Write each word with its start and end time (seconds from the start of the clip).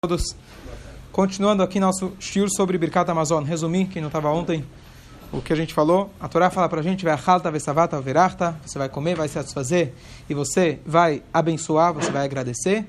todos. 0.00 0.36
Continuando 1.10 1.60
aqui 1.60 1.80
nosso 1.80 2.12
shiur 2.20 2.48
sobre 2.48 2.78
Birkat 2.78 3.10
Amazon. 3.10 3.42
Resumir, 3.42 3.86
quem 3.86 4.00
não 4.00 4.06
estava 4.06 4.30
ontem, 4.30 4.64
o 5.32 5.42
que 5.42 5.52
a 5.52 5.56
gente 5.56 5.74
falou. 5.74 6.08
A 6.20 6.28
Torá 6.28 6.50
fala 6.50 6.68
para 6.68 6.78
a 6.78 6.82
gente. 6.84 7.04
Você 7.04 8.78
vai 8.78 8.88
comer, 8.88 9.16
vai 9.16 9.26
se 9.26 9.34
satisfazer 9.34 9.92
e 10.30 10.34
você 10.34 10.78
vai 10.86 11.20
abençoar, 11.34 11.92
você 11.92 12.12
vai 12.12 12.24
agradecer. 12.24 12.86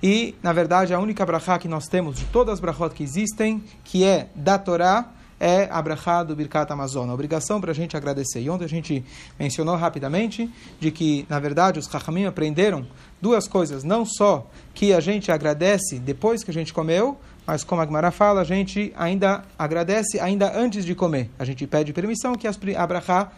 E, 0.00 0.36
na 0.40 0.52
verdade, 0.52 0.94
a 0.94 1.00
única 1.00 1.26
brachá 1.26 1.58
que 1.58 1.66
nós 1.66 1.88
temos 1.88 2.14
de 2.14 2.24
todas 2.26 2.54
as 2.54 2.60
brachot 2.60 2.94
que 2.94 3.02
existem, 3.02 3.60
que 3.82 4.04
é 4.04 4.28
da 4.36 4.56
Torá, 4.56 5.08
é 5.44 5.68
a 5.70 5.82
brachá 5.82 6.22
do 6.22 6.34
Birkat 6.34 6.72
Amazon, 6.72 7.10
a 7.10 7.12
obrigação 7.12 7.60
para 7.60 7.70
a 7.70 7.74
gente 7.74 7.94
agradecer. 7.94 8.40
E 8.40 8.48
ontem 8.48 8.64
a 8.64 8.68
gente 8.68 9.04
mencionou 9.38 9.76
rapidamente 9.76 10.50
de 10.80 10.90
que, 10.90 11.26
na 11.28 11.38
verdade, 11.38 11.78
os 11.78 11.84
Chachamim 11.84 12.24
aprenderam 12.24 12.86
duas 13.20 13.46
coisas. 13.46 13.84
Não 13.84 14.06
só 14.06 14.46
que 14.72 14.94
a 14.94 15.00
gente 15.00 15.30
agradece 15.30 15.98
depois 15.98 16.42
que 16.42 16.50
a 16.50 16.54
gente 16.54 16.72
comeu, 16.72 17.18
mas 17.46 17.62
como 17.62 17.82
a 17.82 17.84
Gemara 17.84 18.10
fala, 18.10 18.40
a 18.40 18.44
gente 18.44 18.90
ainda 18.96 19.44
agradece 19.58 20.18
ainda 20.18 20.50
antes 20.58 20.82
de 20.82 20.94
comer. 20.94 21.30
A 21.38 21.44
gente 21.44 21.66
pede 21.66 21.92
permissão 21.92 22.34
que 22.36 22.48
a 22.48 22.86
brachá, 22.86 23.30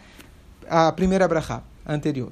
a 0.69 0.89
primeira 0.93 1.27
brachá 1.27 1.61
anterior. 1.85 2.31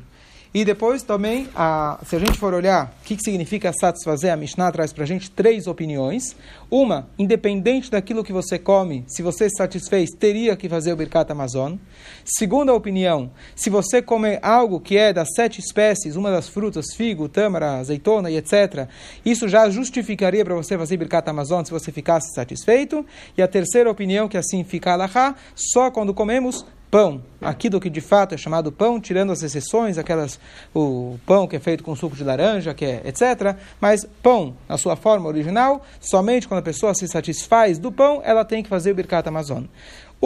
E 0.56 0.64
depois 0.64 1.04
também, 1.04 1.50
a, 1.54 2.00
se 2.08 2.16
a 2.16 2.20
gente 2.20 2.40
for 2.40 2.54
olhar 2.54 2.96
o 3.02 3.04
que, 3.04 3.18
que 3.18 3.24
significa 3.26 3.74
satisfazer, 3.74 4.32
a 4.32 4.38
Mishnah 4.38 4.72
traz 4.72 4.94
para 4.94 5.04
a 5.04 5.06
gente 5.06 5.30
três 5.30 5.68
opiniões. 5.68 6.34
Uma, 6.72 7.10
independente 7.20 7.92
daquilo 7.92 8.24
que 8.24 8.32
você 8.32 8.58
come, 8.58 9.04
se 9.06 9.22
você 9.22 9.50
satisfez, 9.50 10.12
teria 10.12 10.56
que 10.56 10.70
fazer 10.70 10.94
o 10.94 10.96
Birkat 10.96 11.30
Amazon. 11.30 11.74
Segunda 12.24 12.74
opinião, 12.74 13.30
se 13.54 13.70
você 13.70 14.02
comer 14.02 14.40
algo 14.42 14.80
que 14.80 14.98
é 14.98 15.12
das 15.12 15.28
sete 15.36 15.60
espécies, 15.60 16.16
uma 16.16 16.32
das 16.32 16.48
frutas, 16.48 16.86
figo, 16.96 17.28
tâmara, 17.28 17.80
azeitona 17.80 18.32
e 18.32 18.38
etc., 18.38 18.88
isso 19.26 19.50
já 19.50 19.70
justificaria 19.70 20.46
para 20.46 20.56
você 20.56 20.78
fazer 20.78 20.96
Birkat 20.96 21.30
Amazon 21.30 21.66
se 21.66 21.72
você 21.72 21.92
ficasse 21.92 22.34
satisfeito. 22.34 23.06
E 23.38 23.42
a 23.42 23.48
terceira 23.50 23.92
opinião, 23.92 24.30
que 24.30 24.38
assim 24.38 24.64
fica 24.64 24.94
alahá, 24.94 25.36
só 25.54 25.92
quando 25.92 26.14
comemos 26.14 26.66
pão, 26.90 27.22
aquilo 27.42 27.80
que 27.80 27.90
de 27.90 28.02
fato 28.02 28.34
é 28.34 28.38
chamado 28.38 28.72
pão, 28.72 29.00
tirando 29.00 29.32
as 29.32 29.44
exceções, 29.44 29.98
aquelas 29.98 30.40
o 30.74 31.20
pão 31.26 31.48
que 31.48 31.56
é 31.56 31.60
feito 31.60 31.84
com 31.84 31.96
suco 31.96 32.16
de 32.16 32.24
laranja, 32.24 32.74
que 32.74 32.86
é 32.86 33.02
etc. 33.06 33.56
Mas 33.80 34.08
pão, 34.24 34.56
na 34.68 34.78
sua 34.78 34.96
forma 34.96 35.28
original, 35.28 35.86
somente 36.00 36.48
quando 36.48 36.60
a 36.60 36.64
pessoa 36.64 36.94
se 36.94 37.08
satisfaz 37.08 37.78
do 37.78 37.92
pão, 37.92 38.22
ela 38.24 38.46
tem 38.46 38.64
que 38.64 38.70
fazer 38.70 38.92
o 38.92 38.96
Birkat 38.96 39.28
Amazon. 39.28 39.64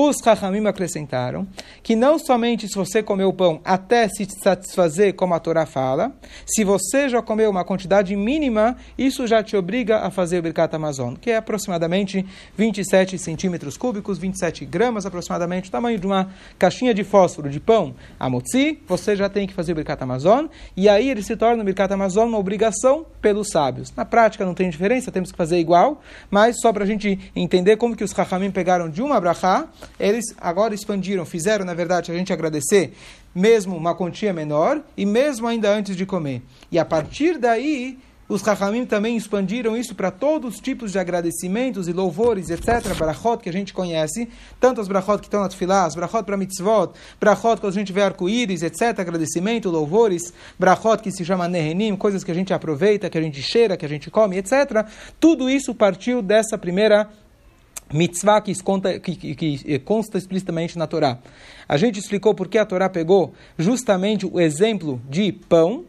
Os 0.02 0.16
Chachamim 0.24 0.66
acrescentaram 0.66 1.46
que 1.84 1.94
não 1.94 2.18
somente 2.18 2.70
se 2.70 2.76
você 2.76 3.04
comer 3.04 3.26
o 3.26 3.34
pão 3.34 3.60
até 3.66 4.08
se 4.08 4.26
satisfazer, 4.42 5.14
como 5.14 5.34
a 5.34 5.40
Torá 5.42 5.66
fala, 5.66 6.14
se 6.46 6.64
você 6.64 7.10
já 7.10 7.22
comeu 7.22 7.50
uma 7.50 7.66
quantidade 7.66 8.16
mínima, 8.16 8.78
isso 8.98 9.28
já 9.28 9.44
te 9.44 9.58
obriga 9.58 9.98
a 9.98 10.10
fazer 10.10 10.40
o 10.40 10.42
Birkat 10.42 10.74
Amazon, 10.74 11.16
que 11.16 11.32
é 11.32 11.36
aproximadamente 11.36 12.26
27 12.56 13.18
centímetros 13.18 13.76
cúbicos, 13.76 14.18
27 14.18 14.64
gramas 14.64 15.06
aproximadamente, 15.06 15.68
o 15.68 15.72
tamanho 15.74 16.00
de 16.00 16.08
uma 16.08 16.30
caixinha 16.58 16.94
de 16.94 17.04
fósforo 17.04 17.50
de 17.50 17.60
pão 17.60 17.94
a 18.18 18.30
motzi, 18.30 18.80
você 18.88 19.18
já 19.18 19.28
tem 19.28 19.46
que 19.46 19.54
fazer 19.54 19.74
o 19.74 19.76
Birkat 19.76 20.02
Amazon, 20.02 20.46
e 20.78 20.88
aí 20.88 21.10
ele 21.10 21.22
se 21.22 21.36
torna 21.36 21.62
o 21.62 21.66
Birkat 21.66 21.92
Amazon 21.94 22.30
uma 22.30 22.38
obrigação 22.38 23.06
pelos 23.20 23.50
sábios. 23.50 23.94
Na 23.98 24.06
prática 24.06 24.46
não 24.46 24.54
tem 24.54 24.70
diferença, 24.70 25.12
temos 25.12 25.30
que 25.30 25.38
fazer 25.38 25.60
igual, 25.60 26.02
mas 26.32 26.56
só 26.62 26.72
para 26.72 26.86
a 26.86 26.88
gente 26.88 27.20
entender 27.36 27.76
como 27.76 27.98
que 27.98 28.04
os 28.06 28.12
Chachamim 28.12 28.50
pegaram 28.50 28.90
de 28.90 29.02
uma 29.02 29.20
brachá 29.20 29.68
eles 30.00 30.26
agora 30.38 30.74
expandiram, 30.74 31.26
fizeram, 31.26 31.64
na 31.64 31.74
verdade, 31.74 32.12
a 32.12 32.16
gente 32.16 32.34
agradecer, 32.34 32.94
mesmo 33.34 33.78
uma 33.78 33.96
quantia 33.96 34.34
menor, 34.34 34.82
e 34.98 35.06
mesmo 35.06 35.48
ainda 35.48 35.70
antes 35.72 35.96
de 35.96 36.06
comer. 36.06 36.42
E 36.72 36.78
a 36.78 36.86
partir 36.86 37.38
daí, 37.38 37.98
os 38.30 38.44
Chachamim 38.44 38.86
também 38.86 39.18
expandiram 39.18 39.76
isso 39.76 39.96
para 39.96 40.12
todos 40.12 40.54
os 40.54 40.62
tipos 40.62 40.92
de 40.92 41.00
agradecimentos 41.00 41.88
e 41.88 41.94
louvores, 41.94 42.52
etc., 42.52 42.96
brachot 42.96 43.42
que 43.42 43.50
a 43.50 43.52
gente 43.52 43.74
conhece, 43.74 44.30
tanto 44.60 44.80
as 44.80 44.88
brachot 44.88 45.18
que 45.18 45.26
estão 45.26 45.42
na 45.42 45.50
tefilá, 45.50 45.86
as 45.86 45.96
brachot 45.96 46.24
para 46.24 46.38
mitzvot, 46.38 46.92
brachot 47.20 47.60
quando 47.60 47.74
a 47.74 47.80
gente 47.80 47.92
vê 47.92 48.04
arco-íris, 48.04 48.62
etc., 48.62 49.00
agradecimento, 49.00 49.72
louvores, 49.72 50.32
brachot 50.60 51.02
que 51.02 51.12
se 51.12 51.26
chama 51.26 51.48
nehenim, 51.48 51.96
coisas 51.96 52.24
que 52.24 52.30
a 52.30 52.36
gente 52.36 52.54
aproveita, 52.54 53.10
que 53.10 53.18
a 53.18 53.22
gente 53.22 53.42
cheira, 53.42 53.76
que 53.76 53.86
a 53.86 53.90
gente 53.90 54.12
come, 54.12 54.38
etc., 54.38 54.86
tudo 55.20 55.50
isso 55.50 55.74
partiu 55.74 56.22
dessa 56.22 56.56
primeira 56.56 57.10
mitzvah 57.94 58.42
que 58.42 58.54
consta, 58.62 59.00
que, 59.00 59.16
que, 59.16 59.36
que 59.36 59.80
consta 59.80 60.18
explicitamente 60.18 60.78
na 60.78 60.88
Torá. 60.88 61.18
A 61.68 61.78
gente 61.78 62.00
explicou 62.00 62.34
por 62.34 62.48
que 62.48 62.58
a 62.58 62.66
Torá 62.66 62.90
pegou 62.90 63.34
justamente 63.58 64.26
o 64.26 64.40
exemplo 64.40 65.02
de 65.10 65.32
pão, 65.32 65.86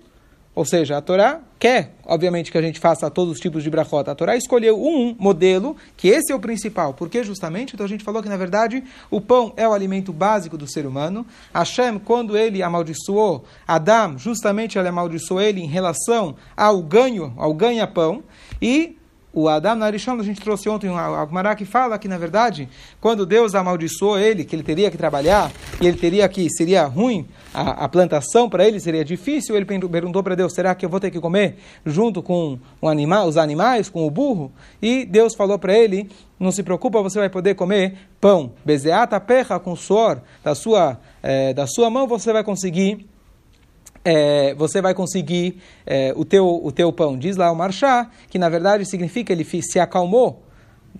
ou 0.55 0.65
seja, 0.65 0.99
a 0.99 1.00
Torá 1.00 1.41
quer, 1.59 1.94
obviamente, 2.05 2.50
que 2.50 2.59
a 2.59 2.62
gente 2.62 2.81
faça 2.81 3.11
todos 3.11 3.34
os 3.34 3.41
tipos 3.41 3.62
de 3.62 3.71
brachota. 3.71 4.11
A 4.11 4.15
Torá 4.15 4.37
escolheu 4.37 4.83
um 4.83 5.15
modelo, 5.19 5.77
que 5.97 6.09
esse 6.09 6.33
é 6.33 6.34
o 6.34 6.41
principal. 6.41 6.93
Por 6.93 7.09
que 7.09 7.22
justamente? 7.22 7.75
Então 7.75 7.87
a 7.87 7.88
gente 7.88 8.03
falou 8.03 8.22
que, 8.22 8.28
na 8.28 8.37
verdade, 8.37 8.82
o 9.11 9.21
pão 9.21 9.53
é 9.56 9.69
o 9.69 9.72
alimento 9.72 10.12
básico 10.12 10.59
do 10.59 10.67
ser 10.67 10.87
humano. 10.87 11.25
Hashem, 11.55 11.99
quando 11.99 12.37
ele 12.37 12.62
amaldiçoou 12.62 13.44
Adam, 13.67 14.19
justamente 14.19 14.78
ele 14.78 14.88
amaldiçoou 14.88 15.41
ele 15.41 15.61
em 15.61 15.67
relação 15.67 16.34
ao 16.56 16.82
ganho, 16.82 17.32
ao 17.37 17.55
ganha-pão. 17.55 18.22
E 18.61 18.97
o 19.32 19.48
Adam 19.48 19.76
Narishon, 19.76 20.18
a 20.18 20.24
gente 20.24 20.41
trouxe 20.41 20.68
ontem 20.68 20.91
um 20.91 20.96
Agmará 20.96 21.54
que 21.54 21.64
fala 21.64 21.98
que, 21.98 22.08
na 22.08 22.18
verdade, 22.18 22.68
quando 23.00 23.24
Deus 23.24 23.54
amaldiçoou 23.54 24.18
ele, 24.18 24.44
que 24.44 24.56
ele 24.56 24.62
teria 24.64 24.91
que 24.91 24.96
trabalhar, 24.96 25.52
e 25.80 25.86
ele 25.86 25.96
teria 25.96 26.28
que, 26.28 26.48
seria 26.50 26.84
ruim, 26.86 27.28
a, 27.54 27.84
a 27.84 27.88
plantação 27.88 28.50
para 28.50 28.66
ele 28.66 28.80
seria 28.80 29.04
difícil, 29.04 29.54
ele 29.54 29.64
perguntou 29.64 30.22
para 30.22 30.34
Deus, 30.34 30.52
será 30.52 30.74
que 30.74 30.84
eu 30.84 30.90
vou 30.90 30.98
ter 30.98 31.10
que 31.12 31.20
comer 31.20 31.58
junto 31.86 32.22
com 32.22 32.58
um 32.82 32.88
animal, 32.88 33.28
os 33.28 33.36
animais, 33.36 33.88
com 33.88 34.04
o 34.04 34.10
burro? 34.10 34.50
E 34.82 35.04
Deus 35.04 35.34
falou 35.36 35.58
para 35.58 35.74
ele, 35.74 36.10
não 36.38 36.50
se 36.50 36.62
preocupa, 36.62 37.00
você 37.02 37.19
vai 37.19 37.28
poder 37.28 37.54
comer 37.54 37.98
pão. 38.20 38.52
Bezeata 38.64 39.20
perra, 39.20 39.60
com 39.60 39.76
suor 39.76 40.20
da 40.42 40.54
sua, 40.56 40.98
é, 41.22 41.54
da 41.54 41.66
sua 41.66 41.88
mão, 41.88 42.08
você 42.08 42.32
vai 42.32 42.42
conseguir 42.42 43.06
é, 44.05 44.55
você 44.55 44.81
vai 44.81 44.94
conseguir 44.94 45.61
é, 45.87 46.12
o, 46.16 46.25
teu, 46.25 46.47
o 46.47 46.72
teu 46.72 46.93
pão. 46.93 47.19
Diz 47.19 47.37
lá 47.37 47.50
o 47.50 47.56
Marchá, 47.56 48.11
que 48.28 48.38
na 48.38 48.49
verdade 48.49 48.84
significa 48.84 49.33
ele 49.33 49.44
se 49.44 49.78
acalmou 49.78 50.43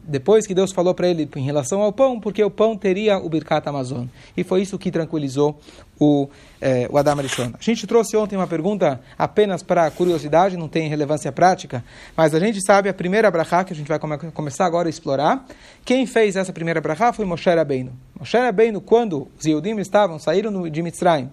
depois 0.03 0.47
que 0.47 0.55
Deus 0.55 0.73
falou 0.73 0.95
para 0.95 1.09
ele 1.09 1.29
em 1.37 1.45
relação 1.45 1.83
ao 1.83 1.93
pão, 1.93 2.19
porque 2.19 2.43
o 2.43 2.51
pão 2.51 2.77
teria 2.77 3.19
o 3.19 3.29
Birkat 3.29 3.69
Amazon. 3.69 4.07
E 4.37 4.43
foi 4.43 4.63
isso 4.63 4.79
que 4.79 4.91
tranquilizou 4.91 5.59
o, 5.99 6.29
é, 6.61 6.89
o 6.91 6.97
Adam 6.97 7.19
Arishon. 7.19 7.53
A 7.55 7.63
gente 7.63 7.87
trouxe 7.87 8.17
ontem 8.17 8.37
uma 8.37 8.47
pergunta 8.47 9.01
apenas 9.19 9.63
para 9.63 9.91
curiosidade, 9.91 10.57
não 10.57 10.69
tem 10.69 10.89
relevância 10.89 11.31
prática, 11.31 11.85
mas 12.17 12.35
a 12.35 12.41
gente 12.41 12.61
sabe 12.65 12.89
a 12.89 12.95
primeira 12.95 13.31
brachá, 13.31 13.63
que 13.63 13.73
a 13.73 13.77
gente 13.77 13.89
vai 13.89 13.99
come 13.99 14.17
começar 14.33 14.65
agora 14.65 14.89
a 14.89 14.91
explorar. 14.91 15.45
Quem 15.85 16.07
fez 16.07 16.37
essa 16.37 16.53
primeira 16.53 16.81
brachá 16.81 17.13
foi 17.13 17.25
Moshe 17.25 17.51
Rabbeinu. 17.51 17.93
Moshe 18.19 18.37
Rabbeinu, 18.37 18.81
quando 18.81 19.29
os 19.39 19.45
Yehudim 19.45 19.79
estavam, 19.79 20.19
saíram 20.19 20.69
de 20.69 20.83
Mitzrayim, 20.83 21.31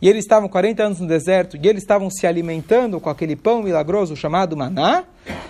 e 0.00 0.08
eles 0.08 0.24
estavam 0.24 0.48
40 0.48 0.82
anos 0.82 1.00
no 1.00 1.06
deserto 1.06 1.56
e 1.56 1.68
eles 1.68 1.82
estavam 1.82 2.10
se 2.10 2.26
alimentando 2.26 3.00
com 3.00 3.08
aquele 3.08 3.34
pão 3.34 3.62
milagroso 3.62 4.16
chamado 4.16 4.56
maná, 4.56 5.04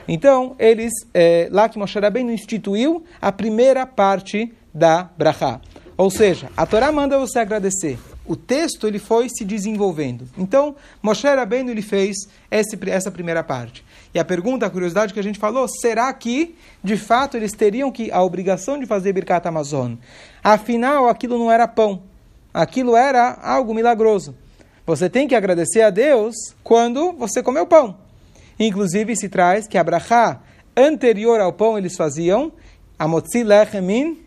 então 0.07 0.55
eles, 0.59 0.93
é, 1.13 1.49
lá 1.51 1.69
que 1.69 1.79
Moshe 1.79 1.99
Rabbeinu 1.99 2.31
instituiu 2.31 3.05
a 3.21 3.33
primeira 3.33 3.85
parte 3.87 4.53
da 4.73 5.11
brachá. 5.17 5.61
Ou 5.97 6.11
seja, 6.11 6.51
a 6.57 6.67
Torá 6.67 6.93
manda 6.93 7.19
você 7.19 7.39
agradecer. 7.39 7.99
O 8.25 8.37
texto 8.37 8.87
ele 8.87 8.99
foi 8.99 9.29
se 9.29 9.45
desenvolvendo. 9.45 10.29
Então, 10.37 10.75
Moshe 11.03 11.27
Rabbeinu 11.27 11.71
ele 11.71 11.81
fez 11.81 12.17
esse, 12.51 12.79
essa 12.89 13.11
primeira 13.11 13.43
parte. 13.43 13.85
E 14.13 14.19
a 14.19 14.25
pergunta, 14.25 14.67
a 14.67 14.71
curiosidade 14.71 15.15
que 15.15 15.21
a 15.21 15.23
gente 15.23 15.39
falou, 15.39 15.67
será 15.69 16.13
que, 16.13 16.55
de 16.83 16.97
fato, 16.97 17.37
eles 17.37 17.53
teriam 17.53 17.91
que 17.91 18.11
a 18.11 18.23
obrigação 18.23 18.79
de 18.79 18.87
fazer 18.87 19.13
Birkat 19.13 19.47
Amazon? 19.47 19.95
Afinal, 20.43 21.09
aquilo 21.09 21.39
não 21.39 21.51
era 21.51 21.69
pão 21.69 22.03
aquilo 22.57 22.97
era 22.97 23.39
algo 23.43 23.75
milagroso. 23.75 24.35
Você 24.87 25.11
tem 25.11 25.29
que 25.29 25.35
agradecer 25.35 25.83
a 25.83 25.91
Deus 25.91 26.35
quando 26.65 27.13
você 27.13 27.43
comeu 27.43 27.67
pão. 27.67 27.99
Inclusive 28.59 29.15
se 29.15 29.29
traz 29.29 29.69
que 29.69 29.77
a 29.77 29.85
anterior 30.75 31.39
ao 31.39 31.53
pão 31.53 31.77
eles 31.77 31.97
faziam 31.97 32.51
amotzi 32.99 33.43
lechemin 33.43 34.25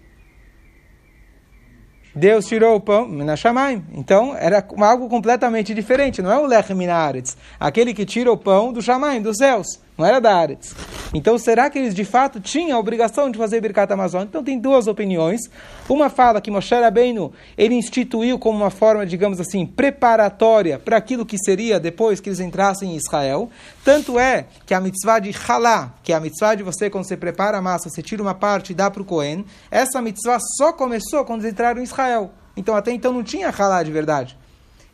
Deus 2.14 2.46
tirou 2.46 2.76
o 2.76 2.82
pão 2.82 3.08
minashamayim. 3.08 3.84
Então 3.94 4.36
era 4.36 4.64
algo 4.82 5.08
completamente 5.08 5.74
diferente. 5.74 6.22
Não 6.22 6.32
é 6.32 6.38
o 6.38 6.46
lechem 6.46 6.76
minaretz, 6.76 7.36
aquele 7.60 7.94
que 7.94 8.06
tira 8.06 8.32
o 8.32 8.38
pão 8.38 8.74
do 8.74 8.82
shamayim, 8.82 9.22
dos 9.22 9.38
céus 9.38 9.80
não 10.00 10.06
era 10.06 10.22
da 10.22 10.34
Aretz. 10.34 10.74
Então, 11.14 11.38
será 11.38 11.70
que 11.70 11.78
eles 11.78 11.94
de 11.94 12.06
fato 12.06 12.40
tinham 12.40 12.78
a 12.78 12.80
obrigação 12.80 13.30
de 13.30 13.38
fazer 13.38 13.60
Birkat 13.60 13.92
Amazon? 13.92 14.24
Então, 14.24 14.42
tem 14.42 14.58
duas 14.58 14.88
opiniões. 14.88 15.42
Uma 15.90 16.10
fala 16.10 16.40
que 16.40 16.50
Moshe 16.50 16.74
Rabbeinu, 16.74 17.34
ele 17.58 17.76
instituiu 17.76 18.40
como 18.40 18.60
uma 18.60 18.70
forma, 18.70 19.06
digamos 19.06 19.42
assim, 19.42 19.66
preparatória 19.66 20.80
para 20.80 20.96
aquilo 20.96 21.26
que 21.26 21.38
seria 21.38 21.82
depois 21.82 22.22
que 22.22 22.30
eles 22.30 22.40
entrassem 22.40 22.94
em 22.94 22.96
Israel. 22.96 23.50
Tanto 23.84 24.18
é 24.18 24.46
que 24.66 24.74
a 24.74 24.80
mitzvah 24.80 25.20
de 25.20 25.36
Halá, 25.46 25.94
que 26.02 26.14
é 26.14 26.16
a 26.16 26.20
mitzvah 26.22 26.56
de 26.56 26.64
você, 26.64 26.90
quando 26.90 27.04
você 27.04 27.18
prepara 27.18 27.58
a 27.58 27.62
massa, 27.62 27.90
você 27.90 28.02
tira 28.02 28.22
uma 28.22 28.34
parte 28.34 28.72
e 28.72 28.76
dá 28.76 28.90
para 28.90 29.02
o 29.02 29.06
Cohen, 29.06 29.44
essa 29.70 30.02
mitzvah 30.02 30.40
só 30.58 30.72
começou 30.72 31.26
quando 31.26 31.42
eles 31.42 31.52
entraram 31.52 31.82
em 31.82 31.84
Israel. 31.84 32.32
Então, 32.56 32.74
até 32.74 32.94
então 32.94 33.12
não 33.12 33.22
tinha 33.24 33.50
Halá 33.50 33.84
de 33.84 33.92
verdade. 33.92 34.38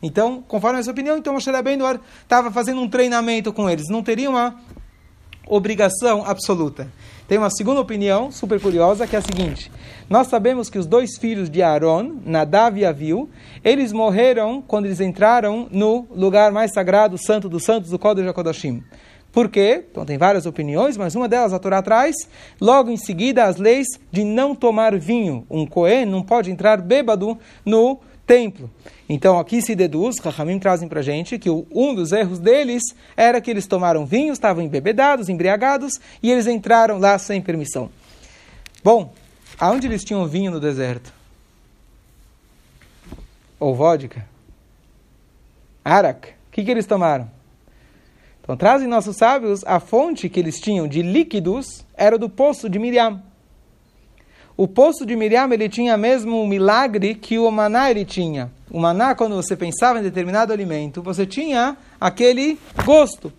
Então, 0.02 0.42
conforme 0.46 0.78
essa 0.78 0.90
opinião, 0.90 1.16
então 1.16 1.32
Moshe 1.32 1.50
Rabbeinu 1.50 1.84
estava 2.22 2.50
fazendo 2.50 2.80
um 2.80 2.88
treinamento 2.88 3.52
com 3.52 3.68
eles. 3.68 3.88
Não 3.88 4.02
teria 4.02 4.28
uma 4.28 4.56
obrigação 5.46 6.24
absoluta. 6.24 6.88
Tem 7.28 7.38
uma 7.38 7.50
segunda 7.50 7.80
opinião 7.80 8.30
super 8.30 8.60
curiosa 8.60 9.06
que 9.06 9.16
é 9.16 9.18
a 9.18 9.22
seguinte: 9.22 9.70
nós 10.08 10.26
sabemos 10.28 10.68
que 10.68 10.78
os 10.78 10.86
dois 10.86 11.16
filhos 11.18 11.48
de 11.48 11.62
Aaron, 11.62 12.16
Nadav 12.24 12.78
e 12.78 12.84
Aviu, 12.84 13.28
eles 13.64 13.92
morreram 13.92 14.62
quando 14.62 14.86
eles 14.86 15.00
entraram 15.00 15.68
no 15.70 16.06
lugar 16.14 16.52
mais 16.52 16.72
sagrado, 16.72 17.16
santo 17.18 17.48
dos 17.48 17.64
santos, 17.64 17.90
do 17.90 17.98
Kodesh 17.98 18.28
HaKodashim. 18.28 18.82
Por 19.32 19.50
quê? 19.50 19.84
Então 19.90 20.06
tem 20.06 20.16
várias 20.16 20.46
opiniões, 20.46 20.96
mas 20.96 21.14
uma 21.14 21.28
delas 21.28 21.52
a 21.52 21.58
Torá 21.58 21.82
traz, 21.82 22.14
logo 22.58 22.90
em 22.90 22.96
seguida 22.96 23.44
as 23.44 23.58
leis 23.58 23.86
de 24.10 24.24
não 24.24 24.54
tomar 24.54 24.96
vinho. 24.98 25.44
Um 25.50 25.66
Cohen 25.66 26.06
não 26.06 26.22
pode 26.22 26.50
entrar 26.50 26.80
bêbado 26.80 27.36
no 27.62 28.00
templo. 28.26 28.68
Então 29.08 29.38
aqui 29.38 29.62
se 29.62 29.74
deduz, 29.74 30.18
Rahamim 30.18 30.58
trazem 30.58 30.88
para 30.88 31.00
gente 31.00 31.38
que 31.38 31.48
um 31.48 31.94
dos 31.94 32.10
erros 32.10 32.38
deles 32.38 32.82
era 33.16 33.40
que 33.40 33.50
eles 33.50 33.66
tomaram 33.66 34.04
vinho, 34.04 34.32
estavam 34.32 34.62
embebedados, 34.62 35.28
embriagados 35.28 36.00
e 36.22 36.30
eles 36.30 36.46
entraram 36.46 36.98
lá 36.98 37.18
sem 37.18 37.40
permissão. 37.40 37.88
Bom, 38.82 39.12
aonde 39.58 39.86
eles 39.86 40.04
tinham 40.04 40.26
vinho 40.26 40.50
no 40.50 40.60
deserto? 40.60 41.14
Ou 43.58 43.74
vodka? 43.74 44.26
Arak. 45.84 46.28
O 46.28 46.32
que, 46.50 46.64
que 46.64 46.70
eles 46.70 46.86
tomaram? 46.86 47.30
Então 48.42 48.56
trazem 48.56 48.88
nossos 48.88 49.16
sábios 49.16 49.62
a 49.64 49.78
fonte 49.80 50.28
que 50.28 50.40
eles 50.40 50.60
tinham 50.60 50.88
de 50.88 51.02
líquidos 51.02 51.84
era 51.96 52.18
do 52.18 52.28
poço 52.28 52.68
de 52.68 52.78
Miriam. 52.78 53.22
O 54.56 54.66
poço 54.66 55.04
de 55.04 55.14
Miriam 55.14 55.52
ele 55.52 55.68
tinha 55.68 55.98
mesmo 55.98 56.42
o 56.42 56.46
milagre 56.46 57.14
que 57.14 57.38
o 57.38 57.50
maná 57.50 57.90
ele 57.90 58.06
tinha. 58.06 58.50
O 58.70 58.80
maná, 58.80 59.14
quando 59.14 59.36
você 59.36 59.54
pensava 59.54 59.98
em 59.98 60.02
determinado 60.02 60.50
alimento, 60.50 61.02
você 61.02 61.26
tinha 61.26 61.76
aquele 62.00 62.58
gosto. 62.82 63.30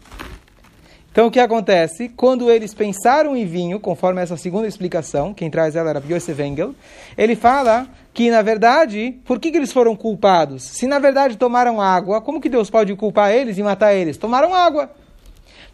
Então 1.11 1.25
o 1.25 1.31
que 1.31 1.39
acontece? 1.39 2.09
Quando 2.09 2.51
eles 2.51 2.75
pensaram 2.75 3.35
em 3.35 3.47
vinho, 3.47 3.79
conforme 3.79 4.21
essa 4.21 4.37
segunda 4.37 4.67
explicação, 4.67 5.33
quem 5.33 5.49
traz 5.49 5.75
ela 5.75 5.89
era 5.89 6.03
Yosef 6.07 6.39
Engel, 6.39 6.75
ele 7.17 7.35
fala 7.35 7.87
que, 8.13 8.29
na 8.29 8.43
verdade, 8.43 9.15
por 9.25 9.39
que, 9.39 9.49
que 9.49 9.57
eles 9.57 9.73
foram 9.73 9.95
culpados? 9.95 10.61
Se 10.61 10.85
na 10.85 10.99
verdade 10.99 11.35
tomaram 11.35 11.81
água, 11.81 12.21
como 12.21 12.39
que 12.39 12.47
Deus 12.47 12.69
pode 12.69 12.95
culpar 12.95 13.31
eles 13.31 13.57
e 13.57 13.63
matar 13.63 13.95
eles? 13.95 14.17
Tomaram 14.17 14.53
água. 14.53 14.91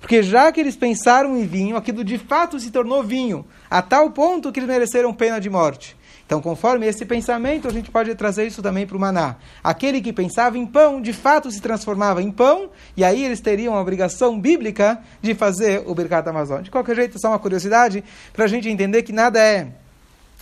Porque 0.04 0.22
já 0.22 0.52
que 0.52 0.60
eles 0.60 0.76
pensaram 0.76 1.38
em 1.38 1.48
vinho, 1.48 1.78
aquilo 1.78 2.04
de 2.04 2.18
fato 2.18 2.60
se 2.60 2.70
tornou 2.70 3.02
vinho, 3.02 3.46
a 3.70 3.82
tal 3.82 4.12
ponto 4.12 4.52
que 4.52 4.60
eles 4.60 4.68
mereceram 4.68 5.14
pena 5.14 5.40
de 5.40 5.50
morte. 5.50 5.96
Então, 6.26 6.42
conforme 6.42 6.86
esse 6.86 7.06
pensamento, 7.06 7.70
a 7.70 7.72
gente 7.72 7.90
pode 7.90 8.14
trazer 8.14 8.46
isso 8.46 8.62
também 8.62 8.86
para 8.86 8.98
o 8.98 9.00
maná. 9.00 9.38
Aquele 9.64 10.02
que 10.02 10.12
pensava 10.12 10.58
em 10.58 10.66
pão, 10.66 11.02
de 11.02 11.14
fato 11.14 11.50
se 11.50 11.62
transformava 11.62 12.22
em 12.22 12.30
pão, 12.30 12.70
e 12.98 13.04
aí 13.04 13.24
eles 13.24 13.40
teriam 13.40 13.76
a 13.76 13.80
obrigação 13.80 14.38
bíblica 14.38 15.00
de 15.22 15.34
fazer 15.34 15.82
o 15.86 15.96
Birkat 15.96 16.28
Amazon. 16.28 16.62
De 16.62 16.70
qualquer 16.70 16.98
jeito, 16.98 17.18
só 17.18 17.30
uma 17.30 17.40
curiosidade 17.40 18.04
para 18.34 18.44
a 18.44 18.48
gente 18.48 18.68
entender 18.68 19.04
que 19.04 19.14
nada 19.14 19.40
é 19.40 19.70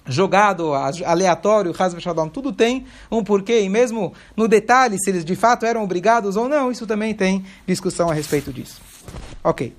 jogado, 0.08 0.74
aleatório, 0.74 1.72
Shalom, 2.00 2.30
tudo 2.30 2.52
tem 2.52 2.88
um 3.12 3.24
porquê, 3.24 3.62
e 3.62 3.70
mesmo 3.70 4.12
no 4.36 4.48
detalhe, 4.48 4.98
se 4.98 5.12
eles 5.12 5.24
de 5.24 5.36
fato 5.36 5.68
eram 5.68 5.84
obrigados 5.84 6.36
ou 6.36 6.50
não, 6.50 6.72
isso 6.72 6.88
também 6.88 7.14
tem 7.14 7.46
discussão 7.68 8.10
a 8.10 8.14
respeito 8.16 8.52
disso. 8.52 8.91
Ok. 9.44 9.76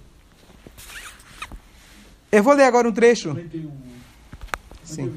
Eu 2.31 2.43
vou 2.43 2.55
ler 2.55 2.65
agora 2.65 2.89
um 2.89 2.93
trecho. 2.93 3.37
Sim. 4.83 5.13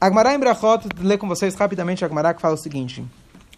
Agmará 0.00 0.34
em 0.34 0.38
Brachot, 0.38 0.86
ler 1.00 1.18
com 1.18 1.26
vocês 1.26 1.54
rapidamente 1.54 2.04
Agmará 2.04 2.34
que 2.34 2.40
fala 2.40 2.54
o 2.54 2.58
seguinte. 2.58 3.04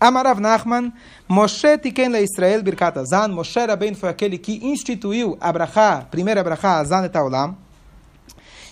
Amarav 0.03 0.41
Nachman, 0.41 0.93
Moshe 1.29 1.79
tiken 1.79 2.11
le 2.11 2.23
Israel 2.23 2.61
birkat 2.61 2.99
azan. 2.99 3.29
Moshe 3.29 3.61
Rabbeinu 3.65 3.97
foi 3.97 4.09
aquele 4.09 4.37
que 4.37 4.59
instituiu 4.61 5.39
a 5.41 5.53
brachá, 5.53 6.09
primeira 6.11 6.43
brachá, 6.43 6.81
azan 6.81 7.05
et 7.05 7.15
haolam. 7.15 7.57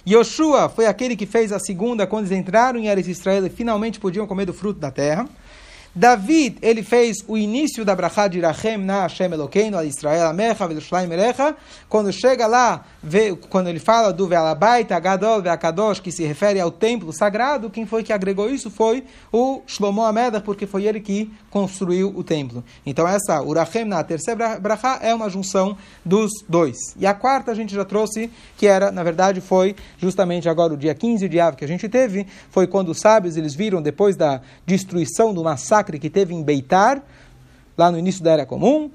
Yoshua 0.04 0.68
foi 0.68 0.86
aquele 0.86 1.14
que 1.14 1.26
fez 1.26 1.52
a 1.52 1.60
segunda 1.60 2.04
quando 2.04 2.26
eles 2.26 2.36
entraram 2.36 2.80
em 2.80 2.88
Eretz 2.88 3.06
Israel 3.06 3.46
e 3.46 3.50
finalmente 3.50 4.00
podiam 4.00 4.26
comer 4.26 4.44
do 4.44 4.52
fruto 4.52 4.80
da 4.80 4.90
terra. 4.90 5.28
David, 5.94 6.58
ele 6.62 6.84
fez 6.84 7.16
o 7.26 7.36
início 7.36 7.84
da 7.84 7.96
brachá 7.96 8.28
de 8.28 8.38
Rachem 8.38 8.78
na 8.78 9.02
Hashem 9.02 9.32
Elokeinu, 9.32 9.76
a 9.76 9.84
Israel 9.84 10.28
Amecha, 10.28 10.68
Velushlaim 10.68 11.10
Erecha, 11.10 11.56
quando 11.88 12.12
chega 12.12 12.46
lá, 12.46 12.84
vê, 13.02 13.34
quando 13.34 13.68
ele 13.68 13.80
fala 13.80 14.12
do 14.12 14.28
Ve'alabaita, 14.28 14.98
Gadol, 15.00 15.42
Ve'akadosh, 15.42 15.98
que 15.98 16.12
se 16.12 16.24
refere 16.24 16.60
ao 16.60 16.70
templo 16.70 17.12
sagrado, 17.12 17.68
quem 17.68 17.86
foi 17.86 18.04
que 18.04 18.12
agregou 18.12 18.48
isso 18.48 18.70
foi 18.70 19.02
o 19.32 19.62
Shlomo 19.66 20.04
Ameda, 20.04 20.40
porque 20.40 20.64
foi 20.64 20.84
ele 20.84 21.00
que 21.00 21.28
construiu 21.50 22.12
o 22.16 22.22
templo. 22.22 22.62
Então 22.86 23.06
essa, 23.08 23.42
o 23.42 23.52
Rachem 23.52 23.84
na 23.84 24.04
terceira 24.04 24.60
brachá, 24.60 25.00
é 25.02 25.12
uma 25.12 25.28
junção 25.28 25.76
dos 26.04 26.30
dois. 26.48 26.76
E 26.96 27.04
a 27.04 27.14
quarta 27.14 27.50
a 27.50 27.54
gente 27.54 27.74
já 27.74 27.84
trouxe, 27.84 28.30
que 28.56 28.66
era, 28.66 28.92
na 28.92 29.02
verdade, 29.02 29.40
foi 29.40 29.74
justamente 29.98 30.48
agora 30.48 30.72
o 30.72 30.76
dia 30.76 30.94
15 30.94 31.28
de 31.28 31.40
Av 31.40 31.56
que 31.56 31.64
a 31.64 31.68
gente 31.68 31.88
teve, 31.88 32.28
foi 32.48 32.68
quando 32.68 32.90
os 32.90 33.00
sábios, 33.00 33.36
eles 33.36 33.54
viram, 33.54 33.82
depois 33.82 34.16
da 34.16 34.40
destruição 34.64 35.34
do 35.34 35.42
massacre, 35.42 35.79
massacre 35.80 35.98
que 35.98 36.10
teve 36.10 36.34
em 36.34 36.42
Beitar, 36.42 37.02
lá 37.76 37.90
no 37.90 37.98
início 37.98 38.22
da 38.22 38.32
Era 38.32 38.46
Comum, 38.46 38.90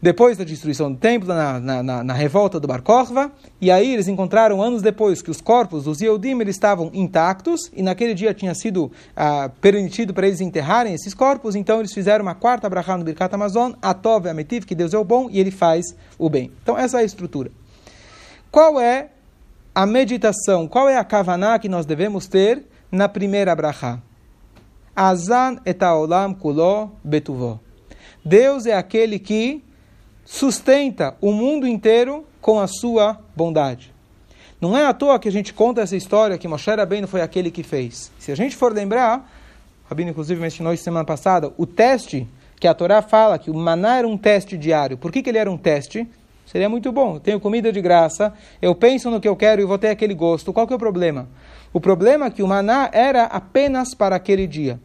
depois 0.00 0.36
da 0.36 0.44
destruição 0.44 0.92
do 0.92 0.98
templo, 0.98 1.28
na, 1.28 1.58
na, 1.58 1.82
na, 1.82 2.04
na 2.04 2.14
revolta 2.14 2.60
do 2.60 2.68
Bar 2.68 2.82
e 3.60 3.68
aí 3.68 3.92
eles 3.92 4.06
encontraram 4.06 4.62
anos 4.62 4.80
depois 4.80 5.20
que 5.20 5.30
os 5.30 5.40
corpos 5.40 5.84
dos 5.84 6.00
Yehudim 6.00 6.40
estavam 6.42 6.90
intactos, 6.94 7.70
e 7.74 7.82
naquele 7.82 8.14
dia 8.14 8.32
tinha 8.32 8.54
sido 8.54 8.92
ah, 9.16 9.50
permitido 9.60 10.14
para 10.14 10.26
eles 10.28 10.40
enterrarem 10.40 10.94
esses 10.94 11.14
corpos, 11.14 11.56
então 11.56 11.80
eles 11.80 11.92
fizeram 11.92 12.24
uma 12.24 12.34
quarta 12.34 12.68
brachá 12.68 12.96
no 12.96 13.04
Birkat 13.04 13.34
Amazon, 13.34 13.72
Atov 13.82 14.28
Ametiv, 14.28 14.66
que 14.66 14.74
Deus 14.74 14.94
é 14.94 14.98
o 14.98 15.04
bom, 15.04 15.28
e 15.30 15.40
ele 15.40 15.50
faz 15.50 15.96
o 16.16 16.30
bem. 16.30 16.52
Então 16.62 16.78
essa 16.78 16.98
é 16.98 17.00
a 17.00 17.04
estrutura. 17.04 17.50
Qual 18.52 18.80
é 18.80 19.08
a 19.74 19.84
meditação, 19.84 20.68
qual 20.68 20.88
é 20.88 20.96
a 20.96 21.04
kavaná 21.04 21.58
que 21.58 21.68
nós 21.68 21.84
devemos 21.84 22.28
ter 22.28 22.64
na 22.90 23.08
primeira 23.08 23.54
brachá? 23.54 24.00
Azan 24.98 25.60
et 25.64 25.80
haolam 25.80 26.34
kulo 26.34 26.90
betuvó. 27.04 27.60
Deus 28.24 28.66
é 28.66 28.74
aquele 28.74 29.20
que 29.20 29.62
sustenta 30.24 31.14
o 31.20 31.30
mundo 31.30 31.68
inteiro 31.68 32.26
com 32.40 32.58
a 32.58 32.66
sua 32.66 33.16
bondade. 33.36 33.94
Não 34.60 34.76
é 34.76 34.84
à 34.84 34.92
toa 34.92 35.20
que 35.20 35.28
a 35.28 35.32
gente 35.32 35.54
conta 35.54 35.82
essa 35.82 35.94
história 35.94 36.36
que 36.36 36.48
Moshe 36.48 36.68
Rabbeinu 36.68 37.06
foi 37.06 37.20
aquele 37.20 37.48
que 37.48 37.62
fez. 37.62 38.10
Se 38.18 38.32
a 38.32 38.34
gente 38.34 38.56
for 38.56 38.72
lembrar, 38.72 39.30
Rabino 39.88 40.10
inclusive 40.10 40.40
mencionou 40.40 40.74
isso 40.74 40.82
semana 40.82 41.04
passada, 41.04 41.52
o 41.56 41.64
teste 41.64 42.26
que 42.58 42.66
a 42.66 42.74
Torá 42.74 43.00
fala 43.00 43.38
que 43.38 43.52
o 43.52 43.54
maná 43.54 43.98
era 43.98 44.08
um 44.08 44.18
teste 44.18 44.58
diário. 44.58 44.98
Por 44.98 45.12
que, 45.12 45.22
que 45.22 45.30
ele 45.30 45.38
era 45.38 45.48
um 45.48 45.56
teste? 45.56 46.08
Seria 46.44 46.68
muito 46.68 46.90
bom. 46.90 47.14
Eu 47.14 47.20
tenho 47.20 47.38
comida 47.38 47.70
de 47.70 47.80
graça, 47.80 48.34
eu 48.60 48.74
penso 48.74 49.12
no 49.12 49.20
que 49.20 49.28
eu 49.28 49.36
quero 49.36 49.62
e 49.62 49.64
vou 49.64 49.78
ter 49.78 49.90
aquele 49.90 50.14
gosto. 50.14 50.52
Qual 50.52 50.66
que 50.66 50.72
é 50.72 50.76
o 50.76 50.78
problema? 50.78 51.28
O 51.72 51.80
problema 51.80 52.26
é 52.26 52.30
que 52.30 52.42
o 52.42 52.48
maná 52.48 52.90
era 52.92 53.26
apenas 53.26 53.94
para 53.94 54.16
aquele 54.16 54.44
dia. 54.44 54.80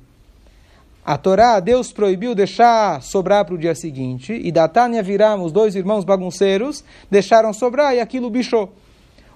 A 1.05 1.17
Torá, 1.17 1.59
Deus 1.59 1.91
proibiu 1.91 2.33
deixar 2.33 3.01
sobrar 3.01 3.43
para 3.43 3.55
o 3.55 3.57
dia 3.57 3.75
seguinte, 3.75 4.39
e 4.41 4.51
Datania 4.53 5.01
e 5.01 5.03
Viram, 5.03 5.43
os 5.43 5.51
dois 5.51 5.75
irmãos 5.75 6.05
bagunceiros, 6.05 6.81
deixaram 7.11 7.51
sobrar 7.51 7.93
e 7.93 7.99
aquilo 7.99 8.29
bichou. 8.29 8.73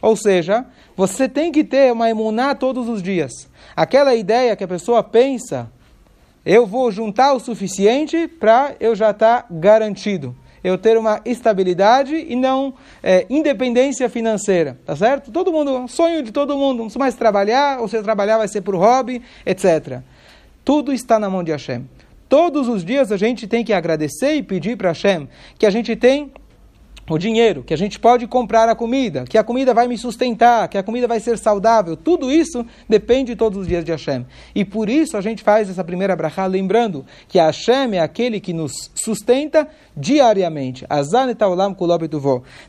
Ou 0.01 0.15
seja, 0.15 0.65
você 0.95 1.27
tem 1.27 1.51
que 1.51 1.65
ter 1.65 1.91
uma 1.91 2.09
emuná 2.09 2.55
todos 2.55 2.87
os 2.87 3.03
dias. 3.03 3.49
Aquela 3.75 4.15
ideia 4.15 4.55
que 4.55 4.63
a 4.63 4.67
pessoa 4.67 5.03
pensa, 5.03 5.69
eu 6.45 6.65
vou 6.65 6.89
juntar 6.89 7.33
o 7.33 7.39
suficiente 7.39 8.29
para 8.29 8.73
eu 8.79 8.95
já 8.95 9.11
estar 9.11 9.41
tá 9.41 9.47
garantido. 9.51 10.33
Eu 10.63 10.77
ter 10.77 10.97
uma 10.97 11.21
estabilidade 11.25 12.15
e 12.15 12.35
não 12.35 12.73
é, 13.03 13.25
independência 13.29 14.09
financeira, 14.09 14.77
tá 14.85 14.95
certo? 14.95 15.31
Todo 15.31 15.51
mundo, 15.51 15.87
sonho 15.87 16.23
de 16.23 16.31
todo 16.31 16.57
mundo, 16.57 16.77
não 16.77 16.85
precisa 16.85 16.99
mais 16.99 17.15
trabalhar, 17.15 17.79
ou 17.79 17.87
se 17.87 18.01
trabalhar 18.01 18.37
vai 18.37 18.47
ser 18.47 18.61
por 18.61 18.75
hobby, 18.75 19.21
etc. 19.45 20.01
Tudo 20.67 20.91
está 20.91 21.17
na 21.17 21.29
mão 21.29 21.45
de 21.45 21.53
Hashem. 21.53 21.87
Todos 22.27 22.67
os 22.67 22.83
dias 22.83 23.09
a 23.09 23.15
gente 23.15 23.47
tem 23.47 23.63
que 23.63 23.71
agradecer 23.71 24.33
e 24.33 24.43
pedir 24.43 24.75
para 24.75 24.89
Hashem 24.89 25.29
que 25.57 25.65
a 25.65 25.69
gente 25.69 25.95
tem 25.95 26.29
o 27.15 27.17
dinheiro, 27.17 27.63
que 27.63 27.73
a 27.73 27.77
gente 27.77 27.99
pode 27.99 28.27
comprar 28.27 28.67
a 28.67 28.75
comida, 28.75 29.23
que 29.23 29.37
a 29.37 29.43
comida 29.43 29.73
vai 29.73 29.87
me 29.87 29.97
sustentar, 29.97 30.67
que 30.67 30.77
a 30.77 30.83
comida 30.83 31.07
vai 31.07 31.19
ser 31.19 31.37
saudável, 31.37 31.95
tudo 31.95 32.31
isso 32.31 32.65
depende 32.87 33.35
todos 33.35 33.59
os 33.59 33.67
dias 33.67 33.85
de 33.85 33.91
Hashem. 33.91 34.25
E 34.53 34.65
por 34.65 34.89
isso 34.89 35.15
a 35.15 35.21
gente 35.21 35.41
faz 35.41 35.69
essa 35.69 35.83
primeira 35.83 36.15
brachá 36.15 36.45
lembrando 36.45 37.05
que 37.27 37.39
Hashem 37.39 37.95
é 37.95 37.99
aquele 37.99 38.39
que 38.39 38.51
nos 38.51 38.91
sustenta 38.93 39.67
diariamente. 39.95 40.85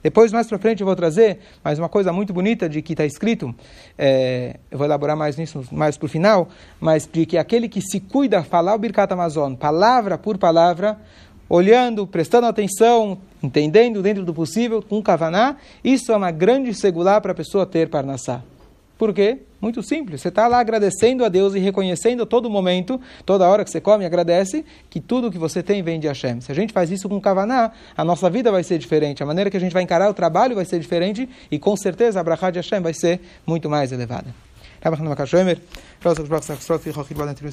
Depois, 0.02 0.32
mais 0.32 0.46
para 0.46 0.58
frente, 0.58 0.80
eu 0.80 0.86
vou 0.86 0.96
trazer 0.96 1.40
mais 1.64 1.78
uma 1.78 1.88
coisa 1.88 2.12
muito 2.12 2.32
bonita 2.32 2.68
de 2.68 2.80
que 2.80 2.92
está 2.92 3.04
escrito, 3.04 3.54
é, 3.98 4.56
eu 4.70 4.78
vou 4.78 4.86
elaborar 4.86 5.16
mais 5.16 5.36
nisso 5.36 5.64
mais 5.72 5.96
para 5.96 6.06
o 6.06 6.08
final, 6.08 6.48
mas 6.80 7.08
de 7.10 7.26
que 7.26 7.36
aquele 7.36 7.68
que 7.68 7.80
se 7.80 8.00
cuida, 8.00 8.42
falar 8.42 8.74
o 8.74 8.78
Birkat 8.78 9.12
Amazon, 9.12 9.54
palavra 9.54 10.16
por 10.16 10.38
palavra, 10.38 10.98
olhando, 11.48 12.06
prestando 12.06 12.46
atenção, 12.46 13.18
entendendo 13.42 14.02
dentro 14.02 14.24
do 14.24 14.34
possível, 14.34 14.82
com 14.82 15.02
kavaná, 15.02 15.56
isso 15.82 16.12
é 16.12 16.16
uma 16.16 16.30
grande 16.30 16.74
segular 16.74 17.20
para 17.20 17.32
a 17.32 17.34
pessoa 17.34 17.64
ter 17.64 17.88
parnassá. 17.88 18.42
Por 18.98 19.14
quê? 19.14 19.38
Muito 19.60 19.80
simples. 19.80 20.20
Você 20.20 20.28
está 20.28 20.48
lá 20.48 20.58
agradecendo 20.58 21.24
a 21.24 21.28
Deus 21.28 21.54
e 21.54 21.60
reconhecendo 21.60 22.24
a 22.24 22.26
todo 22.26 22.50
momento, 22.50 23.00
toda 23.24 23.48
hora 23.48 23.64
que 23.64 23.70
você 23.70 23.80
come, 23.80 24.04
agradece 24.04 24.64
que 24.90 25.00
tudo 25.00 25.30
que 25.30 25.38
você 25.38 25.62
tem 25.62 25.82
vem 25.82 26.00
de 26.00 26.08
Hashem. 26.08 26.40
Se 26.40 26.50
a 26.50 26.54
gente 26.54 26.72
faz 26.72 26.90
isso 26.90 27.08
com 27.08 27.20
Kavaná, 27.20 27.70
a 27.96 28.04
nossa 28.04 28.28
vida 28.28 28.50
vai 28.50 28.64
ser 28.64 28.76
diferente. 28.78 29.22
A 29.22 29.26
maneira 29.26 29.50
que 29.50 29.56
a 29.56 29.60
gente 29.60 29.72
vai 29.72 29.84
encarar 29.84 30.10
o 30.10 30.14
trabalho 30.14 30.56
vai 30.56 30.64
ser 30.64 30.80
diferente 30.80 31.28
e 31.48 31.58
com 31.60 31.76
certeza 31.76 32.18
a 32.18 32.24
Brachá 32.24 32.50
de 32.50 32.58
Hashem 32.58 32.80
vai 32.80 32.92
ser 32.92 33.20
muito 33.46 33.70
mais 33.70 33.92
elevada. 33.92 34.34